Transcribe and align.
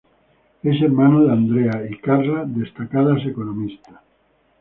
Es 0.63 0.81
hermano 0.81 1.23
de 1.25 1.31
Andrea 1.31 1.85
y 1.87 1.95
Carla, 1.99 2.43
destacadas 2.45 3.23
economistas. 3.23 4.01